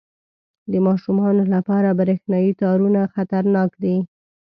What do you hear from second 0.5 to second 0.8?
•د